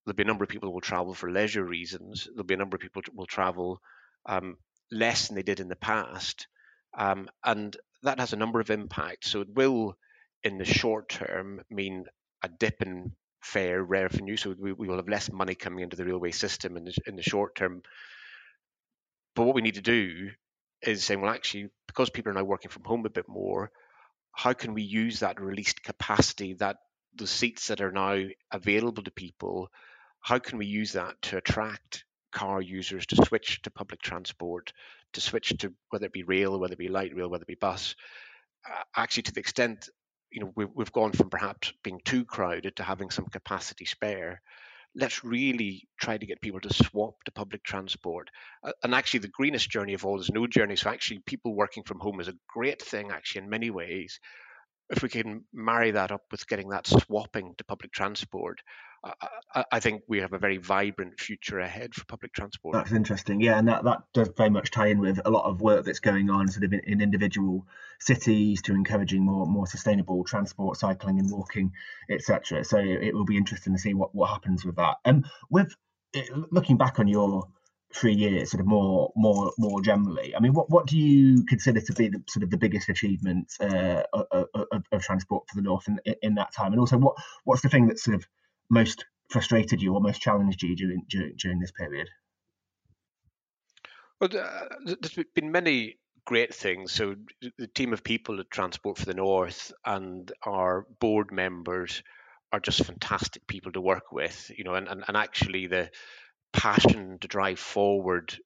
[0.05, 2.27] There'll be a number of people who will travel for leisure reasons.
[2.27, 3.81] There'll be a number of people who will travel
[4.27, 4.57] um,
[4.91, 6.47] less than they did in the past.
[6.97, 9.31] Um, and that has a number of impacts.
[9.31, 9.97] So it will,
[10.43, 12.05] in the short term, mean
[12.43, 14.37] a dip in fare revenue.
[14.37, 17.17] So we, we will have less money coming into the railway system in the, in
[17.17, 17.83] the short term.
[19.35, 20.31] But what we need to do
[20.83, 23.71] is saying, well, actually, because people are now working from home a bit more,
[24.33, 26.77] how can we use that released capacity, that
[27.15, 28.19] the seats that are now
[28.51, 29.69] available to people,
[30.21, 34.73] how can we use that to attract car users to switch to public transport,
[35.13, 37.55] to switch to whether it be rail, whether it be light rail, whether it be
[37.55, 37.95] bus,
[38.69, 39.89] uh, actually to the extent
[40.31, 44.41] you know we've, we've gone from perhaps being too crowded to having some capacity spare
[44.95, 48.31] let's really try to get people to swap to public transport.
[48.83, 50.77] And actually, the greenest journey of all is no journey.
[50.77, 54.21] So, actually, people working from home is a great thing, actually, in many ways.
[54.93, 58.61] If we can marry that up with getting that swapping to public transport,
[59.55, 62.75] I, I, think we have a very vibrant future ahead for public transport.
[62.75, 65.61] That's interesting, yeah, and that, that does very much tie in with a lot of
[65.61, 67.67] work that's going on sort of in, in individual
[67.99, 71.73] cities to encouraging more more sustainable transport, cycling and walking,
[72.11, 72.65] etc.
[72.65, 74.97] So it will be interesting to see what, what happens with that.
[75.05, 75.75] And um, with
[76.51, 77.49] looking back on your
[77.95, 81.81] three years, sort of more more more generally, I mean, what what do you consider
[81.81, 85.63] to be the sort of the biggest achievement uh, of, of, of, transport for the
[85.63, 88.27] north in, in that time, and also what what's the thing that sort of
[88.71, 92.09] most frustrated you or most challenged you during during, during this period?
[94.21, 96.93] Well, uh, there's been many great things.
[96.93, 97.17] So
[97.59, 102.03] the team of people at Transport for the North and our board members
[102.53, 104.51] are just fantastic people to work with.
[104.57, 105.91] You know, and and, and actually the
[106.53, 108.37] passion to drive forward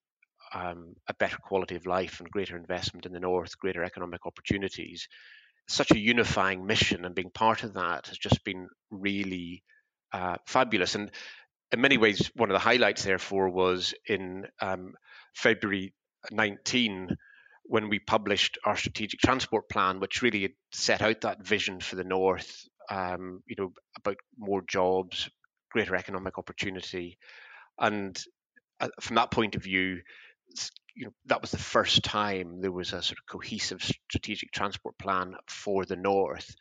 [0.54, 5.08] um, a better quality of life and greater investment in the north, greater economic opportunities.
[5.68, 9.64] Such a unifying mission, and being part of that has just been really
[10.12, 10.94] uh, fabulous.
[10.94, 11.10] And
[11.72, 14.94] in many ways, one of the highlights, therefore, was in um,
[15.34, 15.92] February
[16.30, 17.16] 19
[17.64, 22.04] when we published our strategic transport plan, which really set out that vision for the
[22.04, 22.62] north.
[22.88, 25.28] Um, you know, about more jobs,
[25.72, 27.18] greater economic opportunity,
[27.78, 28.18] and
[28.80, 30.00] uh, from that point of view,
[30.94, 34.96] you know, that was the first time there was a sort of cohesive strategic transport
[34.98, 36.54] plan for the north.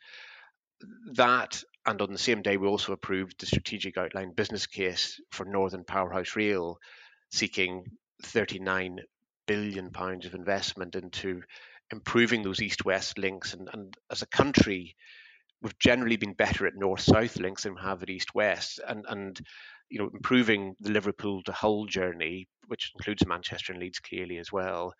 [1.14, 5.44] That and on the same day, we also approved the strategic outline business case for
[5.44, 6.78] Northern Powerhouse Rail,
[7.30, 7.84] seeking
[8.24, 9.00] 39
[9.46, 11.42] billion pounds of investment into
[11.92, 13.54] improving those east-west links.
[13.54, 14.96] And, and as a country,
[15.62, 18.80] we've generally been better at north-south links than we have at east-west.
[18.86, 19.40] And and
[19.88, 24.52] you know, improving the Liverpool to Hull journey, which includes Manchester and Leeds clearly as
[24.52, 24.92] well,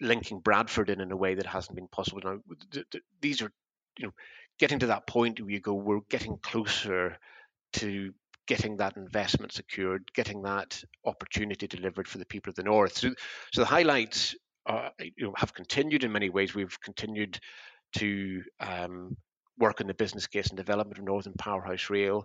[0.00, 2.20] linking Bradford in in a way that hasn't been possible.
[2.24, 2.38] Now,
[3.20, 3.50] these are
[3.98, 4.12] you know
[4.58, 7.18] getting to that point where you go, we're getting closer
[7.74, 8.12] to
[8.46, 12.96] getting that investment secured, getting that opportunity delivered for the people of the north.
[12.96, 13.10] So,
[13.52, 14.34] so the highlights
[14.66, 16.54] uh, you know, have continued in many ways.
[16.54, 17.38] We've continued
[17.96, 19.16] to um,
[19.58, 22.24] work on the business case and development of Northern Powerhouse Rail,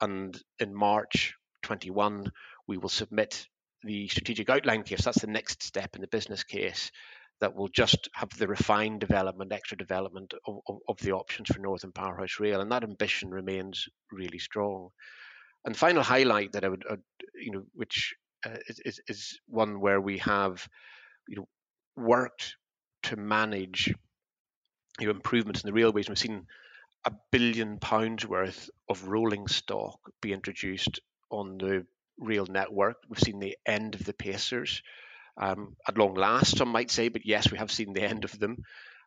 [0.00, 2.30] and in March 21
[2.66, 3.46] we will submit
[3.82, 5.04] the strategic outline case.
[5.04, 6.90] That's the next step in the business case
[7.40, 11.60] that will just have the refined development, extra development of, of, of, the options for
[11.60, 14.88] Northern Powerhouse Rail, and that ambition remains really strong.
[15.64, 16.96] And final highlight that I would, uh,
[17.34, 20.66] you know, which uh, is, is one where we have,
[21.28, 21.48] you know,
[21.96, 22.56] worked
[23.04, 23.94] to manage,
[24.98, 26.08] you know, improvements in the railways.
[26.08, 26.46] We've seen
[27.04, 31.86] a billion pounds worth of rolling stock be introduced on the
[32.18, 32.96] rail network.
[33.08, 34.82] We've seen the end of the pacers
[35.40, 38.38] um, at long last, some might say, but yes, we have seen the end of
[38.38, 38.56] them.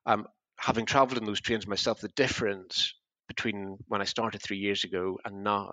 [0.05, 0.25] Um,
[0.57, 2.93] having travelled in those trains myself, the difference
[3.27, 5.71] between when I started three years ago and now,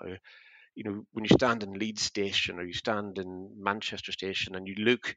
[0.74, 4.66] you know, when you stand in Leeds Station or you stand in Manchester Station and
[4.66, 5.14] you look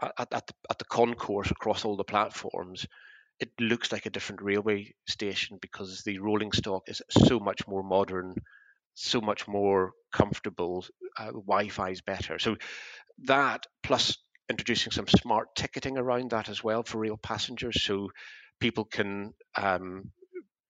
[0.00, 2.86] at, at, the, at the concourse across all the platforms,
[3.40, 7.82] it looks like a different railway station because the rolling stock is so much more
[7.82, 8.34] modern,
[8.94, 10.84] so much more comfortable.
[11.16, 12.38] Uh, Wi-Fi is better.
[12.38, 12.56] So
[13.26, 14.16] that plus
[14.48, 18.10] introducing some smart ticketing around that as well for rail passengers, so
[18.60, 20.10] people can um,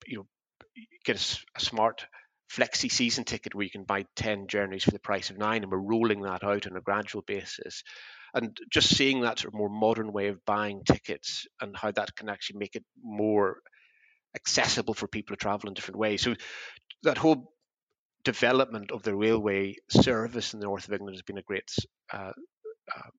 [0.06, 0.26] you know
[1.04, 2.06] get a, a smart
[2.50, 5.70] flexi season ticket where you can buy 10 journeys for the price of nine and
[5.70, 7.82] we're rolling that out on a gradual basis
[8.34, 12.14] and just seeing that sort of more modern way of buying tickets and how that
[12.14, 13.58] can actually make it more
[14.34, 16.22] accessible for people to travel in different ways.
[16.22, 16.34] So
[17.02, 17.52] that whole
[18.24, 21.70] development of the railway service in the north of England has been a great
[22.12, 22.32] uh,
[22.94, 23.10] uh,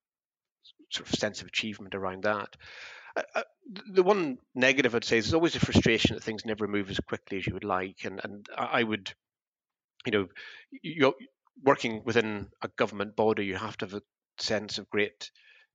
[0.90, 2.56] sort of sense of achievement around that.
[3.16, 3.42] Uh, uh
[3.92, 7.00] the one negative I'd say is there's always a frustration that things never move as
[7.00, 9.12] quickly as you would like, and and I would,
[10.06, 10.26] you know,
[10.82, 11.14] you're
[11.62, 14.02] working within a government body, you have to have a
[14.42, 15.30] sense of great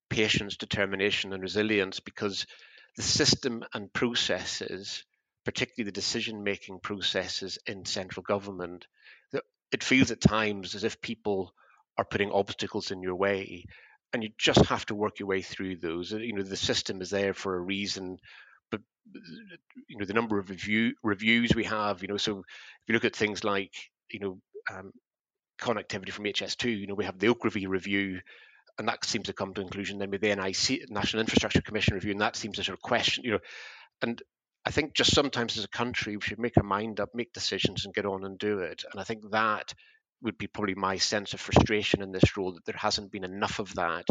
[0.10, 2.46] patience, determination, and resilience because
[2.96, 5.04] the system and processes,
[5.44, 8.86] particularly the decision making processes in central government,
[9.72, 11.54] it feels at times as if people
[11.98, 13.66] are putting obstacles in your way
[14.14, 16.12] and you just have to work your way through those.
[16.12, 18.18] You know the system is there for a reason
[18.72, 18.82] but
[19.88, 22.46] you know the number of review reviews we have you know so if
[22.88, 23.74] you look at things like
[24.10, 24.40] you know
[24.74, 24.92] um,
[25.60, 28.20] connectivity from HS2 you know we have the Oak review
[28.78, 32.12] and that seems to come to inclusion then with the NIC National Infrastructure Commission review,
[32.12, 33.40] and that seems to sort of question, you know,
[34.02, 34.22] and
[34.66, 37.86] I think just sometimes as a country we should make our mind up, make decisions,
[37.86, 38.84] and get on and do it.
[38.92, 39.74] And I think that
[40.22, 43.60] would be probably my sense of frustration in this role that there hasn't been enough
[43.60, 44.06] of that,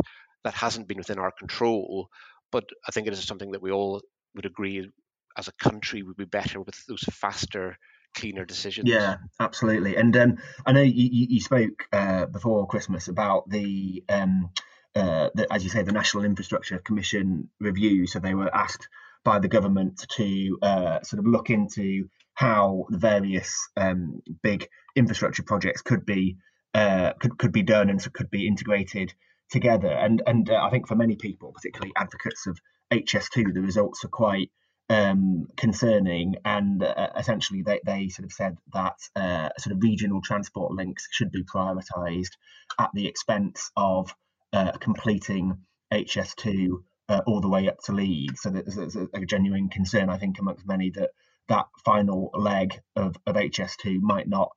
[0.44, 2.08] that hasn't been within our control.
[2.52, 4.00] But I think it is something that we all
[4.36, 4.88] would agree
[5.36, 7.76] as a country would be better with those faster
[8.14, 8.88] cleaner decisions.
[8.88, 9.96] Yeah, absolutely.
[9.96, 14.50] And um, I know you, you spoke uh, before Christmas about the, um,
[14.94, 18.06] uh, the, as you say, the National Infrastructure Commission review.
[18.06, 18.88] So they were asked
[19.24, 25.42] by the government to uh, sort of look into how the various um, big infrastructure
[25.42, 26.36] projects could be
[26.74, 29.14] uh, could could be done and could be integrated
[29.50, 29.90] together.
[29.90, 32.58] And and uh, I think for many people, particularly advocates of
[32.92, 34.50] HS2, the results are quite
[34.90, 40.20] um, concerning, and uh, essentially they, they sort of said that uh, sort of regional
[40.20, 42.32] transport links should be prioritised
[42.78, 44.14] at the expense of
[44.52, 45.58] uh, completing
[45.92, 48.40] HS2 uh, all the way up to Leeds.
[48.42, 51.10] So there's, a, a, genuine concern, I think, amongst many that
[51.48, 54.50] that final leg of, of HS2 might not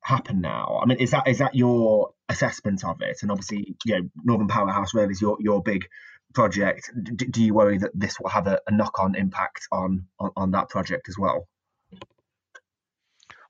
[0.00, 0.80] happen now.
[0.82, 3.18] I mean, is that is that your assessment of it?
[3.22, 5.86] And obviously, you know, Northern Powerhouse Rail is your your big
[6.34, 10.30] project, do, do you worry that this will have a, a knock-on impact on, on,
[10.36, 11.46] on that project as well?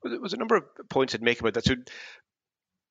[0.03, 1.65] Well, there was a number of points I'd make about that.
[1.65, 1.75] So,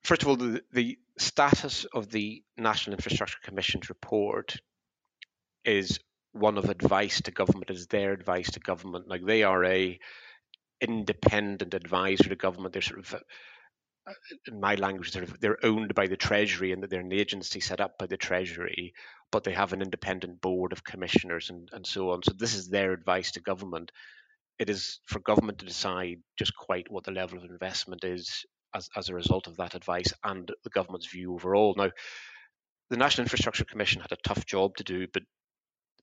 [0.03, 4.57] first of all, the, the status of the National Infrastructure Commission's report
[5.63, 5.99] is
[6.33, 7.69] one of advice to government.
[7.69, 9.07] Is their advice to government?
[9.07, 9.99] Like they are a
[10.81, 12.73] independent advisor to government.
[12.73, 13.23] They're sort of
[14.47, 17.59] in my language, sort of they're owned by the Treasury and that they're an agency
[17.59, 18.93] set up by the Treasury,
[19.31, 22.21] but they have an independent board of commissioners and, and so on.
[22.23, 23.91] So this is their advice to government.
[24.59, 28.89] It is for government to decide just quite what the level of investment is as,
[28.95, 31.73] as a result of that advice and the government's view overall.
[31.77, 31.91] Now,
[32.89, 35.23] the National Infrastructure Commission had a tough job to do, but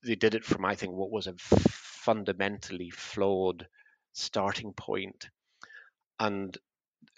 [0.03, 3.67] they did it from, I think, what was a fundamentally flawed
[4.13, 5.29] starting point.
[6.19, 6.57] And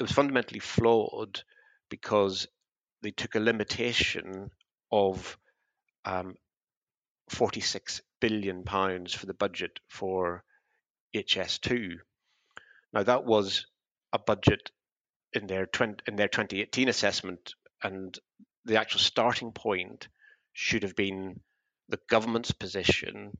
[0.03, 1.41] it was fundamentally flawed
[1.89, 2.45] because
[3.01, 4.51] they took a limitation
[4.91, 5.37] of
[6.03, 6.35] um,
[7.29, 10.43] 46 billion pounds for the budget for
[11.15, 11.99] HS2.
[12.91, 13.65] Now that was
[14.11, 14.71] a budget
[15.31, 18.19] in their 20, in their 2018 assessment, and
[18.65, 20.09] the actual starting point
[20.51, 21.39] should have been
[21.87, 23.37] the government's position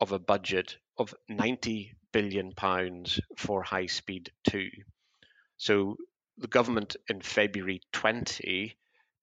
[0.00, 4.70] of a budget of 90 billion pounds for high speed 2
[5.58, 5.96] so
[6.38, 8.76] the government in February 20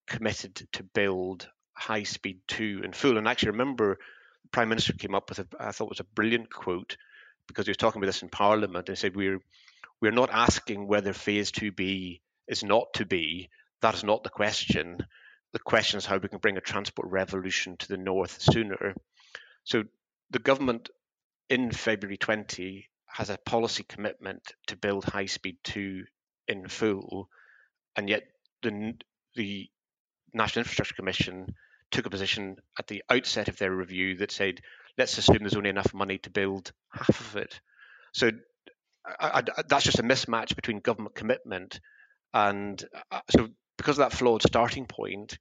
[0.08, 3.18] committed to build high speed 2 in full.
[3.18, 3.98] And actually, remember,
[4.44, 6.98] the Prime Minister came up with a, I thought it was a brilliant quote
[7.48, 9.40] because he was talking about this in Parliament and said, We're,
[10.02, 13.50] we're not asking whether phase 2B is not to be.
[13.82, 15.00] That is not the question.
[15.52, 18.96] The question is how we can bring a transport revolution to the north sooner.
[19.66, 19.84] So
[20.32, 20.90] the government
[21.50, 26.06] in February 20 has a policy commitment to build high speed 2
[26.48, 27.30] in full,
[27.96, 28.24] and yet
[28.62, 28.94] the
[29.36, 29.70] the
[30.34, 31.56] National Infrastructure Commission
[31.92, 34.62] took a position at the outset of their review that said,
[34.98, 37.60] let's assume there's only enough money to build half of it.
[38.14, 38.32] So
[39.06, 41.80] I, I, that's just a mismatch between government commitment
[42.34, 45.38] and uh, so because of that flawed starting point,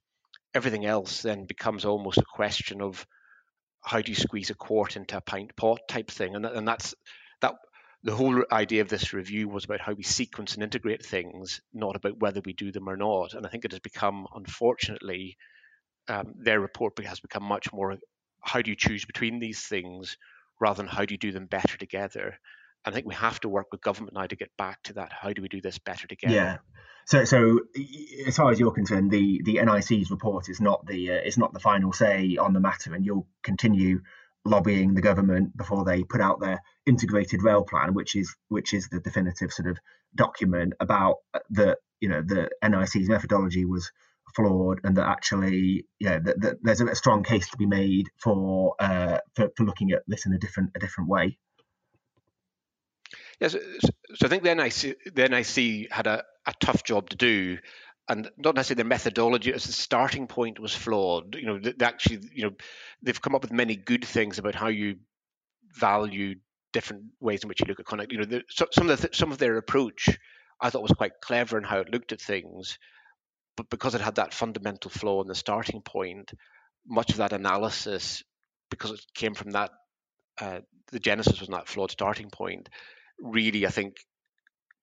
[0.53, 3.05] everything else then becomes almost a question of
[3.81, 6.93] how do you squeeze a quart into a pint pot type thing, and and that's
[7.41, 7.55] that.
[8.03, 11.95] The whole idea of this review was about how we sequence and integrate things, not
[11.95, 13.33] about whether we do them or not.
[13.33, 15.37] And I think it has become, unfortunately,
[16.09, 17.97] um, their report has become much more
[18.41, 20.17] how do you choose between these things
[20.59, 22.37] rather than how do you do them better together.
[22.85, 25.13] I think we have to work with government now to get back to that.
[25.13, 26.33] How do we do this better together?
[26.33, 26.57] Yeah.
[27.05, 27.59] So, so
[28.27, 31.53] as far as you're concerned, the the NIC's report is not the uh, is not
[31.53, 34.01] the final say on the matter, and you'll continue
[34.45, 38.89] lobbying the government before they put out their integrated rail plan, which is which is
[38.89, 39.77] the definitive sort of
[40.15, 41.17] document about
[41.49, 43.91] the you know the NIC's methodology was
[44.35, 48.75] flawed and that actually yeah that, that there's a strong case to be made for,
[48.79, 51.37] uh, for for looking at this in a different a different way.
[53.39, 57.57] Yes, so I think the NIC the NIC had a, a tough job to do
[58.09, 61.35] and not necessarily their methodology as the starting point was flawed.
[61.35, 62.51] You know, they actually, you know,
[63.01, 64.97] they've come up with many good things about how you
[65.73, 66.35] value
[66.73, 68.11] different ways in which you look at conduct.
[68.11, 70.09] You know, the, so, some of the, some of their approach
[70.59, 72.77] I thought was quite clever in how it looked at things,
[73.55, 76.31] but because it had that fundamental flaw in the starting point,
[76.87, 78.23] much of that analysis,
[78.69, 79.71] because it came from that,
[80.39, 80.59] uh,
[80.91, 82.69] the genesis was that flawed starting point,
[83.19, 83.97] really, I think,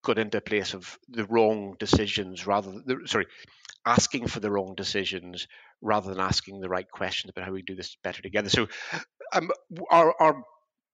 [0.02, 3.26] got into a place of the wrong decisions rather than, sorry,
[3.86, 5.46] asking for the wrong decisions
[5.82, 8.48] rather than asking the right questions about how we do this better together.
[8.48, 8.68] So,
[9.32, 9.50] um,
[9.90, 10.42] our, our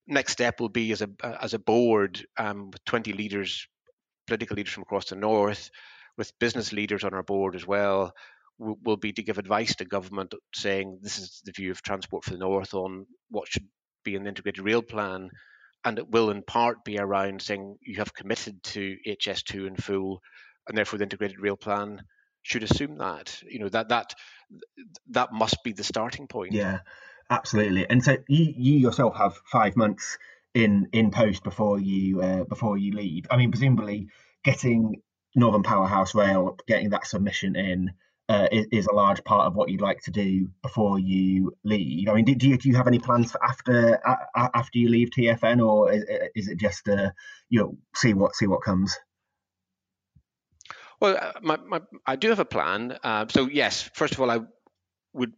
[0.07, 1.09] next step will be as a
[1.41, 3.67] as a board um, with 20 leaders,
[4.27, 5.71] political leaders from across the north,
[6.17, 8.13] with business leaders on our board as well,
[8.59, 12.25] will, will be to give advice to government saying this is the view of Transport
[12.25, 13.67] for the North on what should
[14.05, 15.31] be an integrated rail plan.
[15.87, 20.21] And it will in part be around saying you have committed to HS2 in full,
[20.69, 22.03] and therefore the integrated rail plan
[22.43, 23.41] should assume that.
[23.49, 24.15] You know, that that
[25.11, 26.53] that must be the starting point.
[26.53, 26.81] Yeah,
[27.31, 27.89] absolutely.
[27.89, 30.19] And so you, you yourself have five months
[30.55, 33.27] in in post before you uh, before you leave.
[33.31, 34.09] I mean, presumably
[34.43, 35.03] getting
[35.37, 37.93] Northern Powerhouse Rail, getting that submission in
[38.29, 42.09] uh, is, is, a large part of what you'd like to do before you leave.
[42.09, 44.01] I mean, do, do you do you have any plans for after
[44.37, 46.05] after you leave TFN, or is,
[46.35, 47.11] is it just uh,
[47.49, 48.97] you know see what see what comes?
[51.01, 52.99] Well, uh, my, my, I do have a plan.
[53.29, 54.41] So yes, first of all, I
[55.13, 55.33] would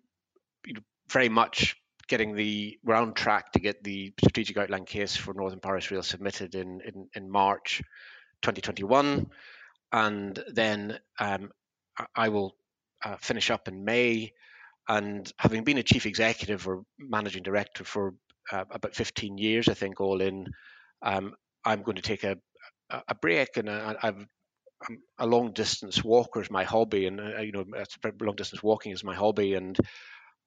[1.11, 1.77] very much
[2.09, 6.55] getting the on track to get the strategic outline case for Northern Powerhouse Rail submitted
[6.55, 7.83] in in, in March
[8.43, 9.27] 2021
[9.93, 11.51] and then um,
[12.15, 12.55] I will
[13.05, 14.33] uh, finish up in May.
[14.89, 18.15] And having been a chief executive or managing director for
[18.51, 20.47] uh, about 15 years, I think all in,
[21.03, 21.35] um,
[21.65, 22.39] I'm going to take a
[22.91, 24.27] a break, and I, I've
[24.89, 27.65] I'm a long distance walker is my hobby, and uh, you know,
[28.21, 29.77] long distance walking is my hobby, and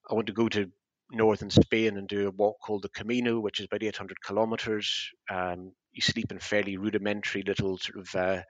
[0.09, 0.71] I want to go to
[1.11, 5.09] northern Spain and do a walk called the Camino, which is about 800 kilometers.
[5.29, 8.41] Um, you sleep in fairly rudimentary little sort of uh,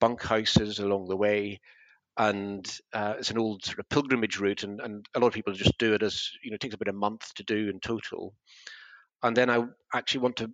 [0.00, 1.60] bunkhouses along the way.
[2.18, 5.52] And uh, it's an old sort of pilgrimage route, and, and a lot of people
[5.52, 8.34] just do it as you know, it takes about a month to do in total.
[9.22, 9.64] And then I
[9.94, 10.50] actually want to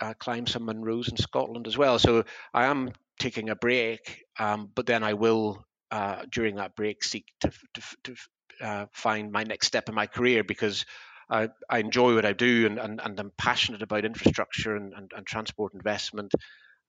[0.00, 1.98] uh, climb some Munros in Scotland as well.
[1.98, 7.02] So I am taking a break, um, but then I will, uh, during that break,
[7.02, 8.16] seek to, to, to
[8.60, 10.84] uh, find my next step in my career because
[11.30, 15.10] I, I enjoy what I do and, and, and I'm passionate about infrastructure and, and,
[15.16, 16.32] and transport investment.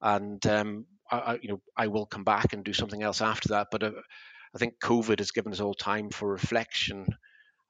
[0.01, 3.67] And um, I, you know, I will come back and do something else after that.
[3.71, 3.91] But uh,
[4.53, 7.07] I think COVID has given us all time for reflection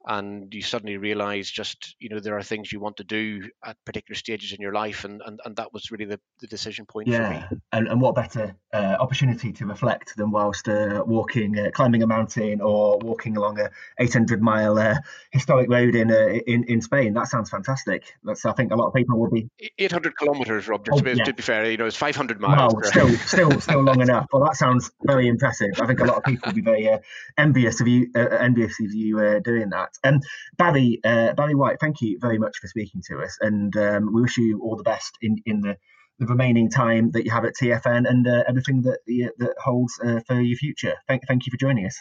[0.05, 3.75] and you suddenly realize just you know there are things you want to do at
[3.85, 7.07] particular stages in your life and and, and that was really the, the decision point
[7.07, 12.03] yeah and, and what better uh, opportunity to reflect than whilst uh, walking uh, climbing
[12.03, 13.69] a mountain or walking along a
[13.99, 14.95] 800 mile uh,
[15.31, 17.13] historic road in, uh, in in spain?
[17.13, 18.13] That sounds fantastic.
[18.23, 21.23] That's i think a lot of people will be 800 kilometers rob oh, to, yeah.
[21.23, 24.27] to be fair you know it's 500 miles wow, still still still long enough.
[24.31, 25.71] Well that sounds very impressive.
[25.81, 26.99] I think a lot of people will be very uh,
[27.37, 30.19] envious of you envious of you doing that um,
[30.57, 34.21] Barry, uh, Barry White, thank you very much for speaking to us, and um, we
[34.21, 35.77] wish you all the best in in the,
[36.19, 38.99] the remaining time that you have at TFN and uh, everything that
[39.37, 40.95] that holds uh, for your future.
[41.07, 41.97] Thank thank you for joining us.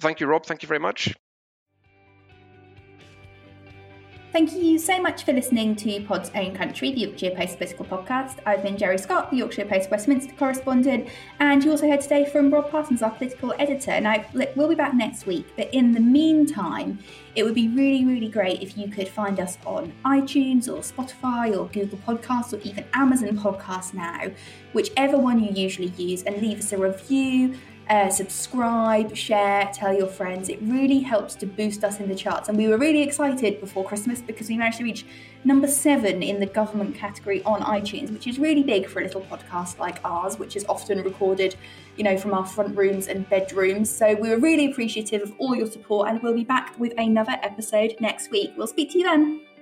[0.00, 0.44] Thank you, Rob.
[0.44, 1.14] Thank you very much.
[4.36, 8.36] Thank you so much for listening to Pod's Own Country, the Yorkshire Post political podcast.
[8.44, 11.08] I've been Geri Scott, the Yorkshire Post Westminster correspondent,
[11.40, 13.92] and you also heard today from Rob Parsons, our political editor.
[13.92, 16.98] And I we'll be back next week, but in the meantime,
[17.34, 21.56] it would be really, really great if you could find us on iTunes or Spotify
[21.58, 24.30] or Google Podcasts or even Amazon Podcasts now,
[24.74, 27.54] whichever one you usually use, and leave us a review
[27.88, 30.48] uh, subscribe, share, tell your friends.
[30.48, 32.48] It really helps to boost us in the charts.
[32.48, 35.06] And we were really excited before Christmas because we managed to reach
[35.44, 39.20] number seven in the government category on iTunes, which is really big for a little
[39.22, 41.54] podcast like ours, which is often recorded,
[41.96, 43.88] you know, from our front rooms and bedrooms.
[43.88, 47.36] So we were really appreciative of all your support, and we'll be back with another
[47.42, 48.52] episode next week.
[48.56, 49.55] We'll speak to you then.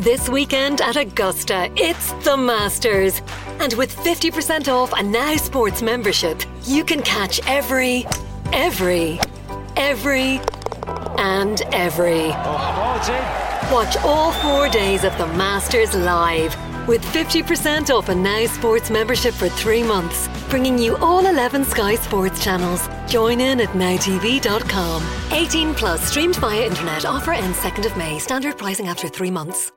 [0.00, 3.20] This weekend at Augusta, it's the Masters.
[3.58, 8.06] And with 50% off a Now Sports membership, you can catch every,
[8.50, 9.20] every,
[9.76, 10.40] every,
[11.18, 12.28] and every.
[13.70, 16.56] Watch all four days of the Masters live
[16.88, 21.96] with 50% off a Now Sports membership for three months, bringing you all 11 Sky
[21.96, 22.88] Sports channels.
[23.06, 25.02] Join in at nowtv.com.
[25.32, 27.04] 18 plus streamed via internet.
[27.04, 28.18] Offer ends 2nd of May.
[28.18, 29.70] Standard pricing after three months.